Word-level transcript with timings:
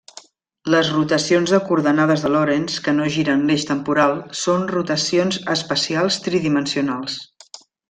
Les 0.75 0.87
rotacions 0.93 1.51
de 1.55 1.59
coordenades 1.67 2.23
de 2.27 2.31
Lorentz 2.37 2.79
que 2.87 2.93
no 3.01 3.09
giren 3.17 3.45
l'eix 3.51 3.67
temporal 3.73 4.17
són 4.41 4.67
rotacions 4.73 5.39
espacials 5.57 6.19
tridimensionals. 6.31 7.21